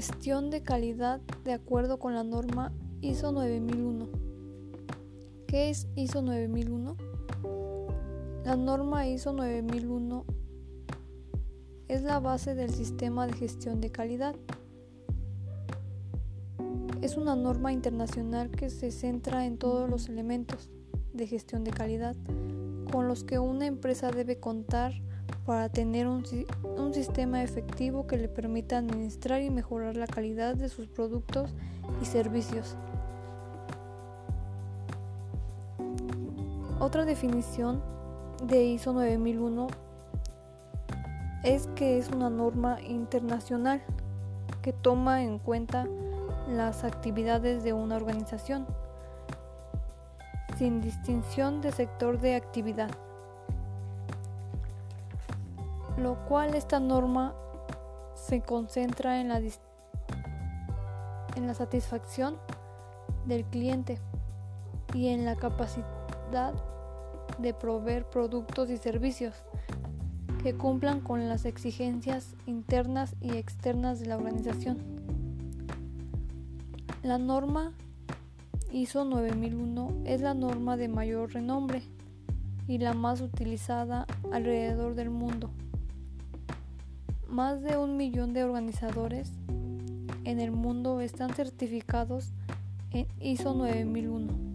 Gestión 0.00 0.48
de 0.48 0.62
calidad 0.62 1.20
de 1.44 1.52
acuerdo 1.52 1.98
con 1.98 2.14
la 2.14 2.24
norma 2.24 2.72
ISO 3.02 3.32
9001. 3.32 4.08
¿Qué 5.46 5.68
es 5.68 5.88
ISO 5.94 6.22
9001? 6.22 6.96
La 8.46 8.56
norma 8.56 9.06
ISO 9.06 9.34
9001 9.34 10.24
es 11.88 12.02
la 12.02 12.18
base 12.18 12.54
del 12.54 12.70
sistema 12.70 13.26
de 13.26 13.34
gestión 13.34 13.82
de 13.82 13.92
calidad. 13.92 14.34
Es 17.02 17.18
una 17.18 17.36
norma 17.36 17.70
internacional 17.70 18.50
que 18.50 18.70
se 18.70 18.92
centra 18.92 19.44
en 19.44 19.58
todos 19.58 19.90
los 19.90 20.08
elementos 20.08 20.70
de 21.12 21.26
gestión 21.26 21.62
de 21.62 21.72
calidad 21.72 22.16
con 22.90 23.06
los 23.06 23.22
que 23.22 23.38
una 23.38 23.66
empresa 23.66 24.10
debe 24.10 24.40
contar 24.40 24.94
para 25.46 25.68
tener 25.68 26.06
un, 26.06 26.24
un, 26.78 26.94
sistema 26.94 27.42
efectivo 27.42 28.06
que 28.06 28.16
le 28.16 28.28
permita 28.28 28.78
administrar 28.78 29.42
y 29.42 29.50
mejorar 29.50 29.96
la 29.96 30.06
calidad 30.06 30.54
de 30.54 30.68
sus 30.68 30.88
productos 30.88 31.54
y 32.02 32.04
servicios. 32.04 32.76
Otra 36.78 37.04
definición 37.04 37.82
de 38.42 38.64
ISO 38.64 38.92
9001 38.92 39.68
es 41.44 41.68
que 41.74 41.98
es 41.98 42.08
una 42.10 42.30
norma 42.30 42.80
internacional 42.82 43.82
que 44.62 44.72
toma 44.72 45.22
en 45.22 45.38
cuenta 45.38 45.86
las 46.48 46.84
actividades 46.84 47.62
de 47.62 47.72
una 47.72 47.96
organización 47.96 48.66
sin 50.60 50.82
distinción 50.82 51.62
de 51.62 51.72
sector 51.72 52.20
de 52.20 52.34
actividad, 52.34 52.90
lo 56.02 56.24
cual 56.26 56.54
esta 56.54 56.80
norma 56.80 57.34
se 58.14 58.42
concentra 58.42 59.20
en 59.20 59.28
la, 59.28 59.38
en 61.36 61.46
la 61.46 61.54
satisfacción 61.54 62.36
del 63.26 63.44
cliente 63.44 63.98
y 64.94 65.08
en 65.08 65.24
la 65.24 65.36
capacidad 65.36 66.54
de 67.38 67.54
proveer 67.54 68.04
productos 68.08 68.70
y 68.70 68.76
servicios 68.76 69.34
que 70.42 70.54
cumplan 70.54 71.00
con 71.00 71.28
las 71.28 71.44
exigencias 71.44 72.34
internas 72.46 73.14
y 73.20 73.36
externas 73.36 74.00
de 74.00 74.06
la 74.06 74.16
organización. 74.16 74.78
La 77.02 77.18
norma 77.18 77.72
ISO 78.72 79.04
9001 79.04 80.02
es 80.06 80.20
la 80.20 80.34
norma 80.34 80.76
de 80.76 80.88
mayor 80.88 81.32
renombre 81.32 81.82
y 82.66 82.78
la 82.78 82.94
más 82.94 83.20
utilizada 83.20 84.06
alrededor 84.32 84.94
del 84.94 85.10
mundo. 85.10 85.50
Más 87.30 87.62
de 87.62 87.76
un 87.76 87.96
millón 87.96 88.32
de 88.32 88.42
organizadores 88.42 89.30
en 90.24 90.40
el 90.40 90.50
mundo 90.50 91.00
están 91.00 91.32
certificados 91.32 92.32
en 92.90 93.06
ISO 93.20 93.54
9001. 93.54 94.49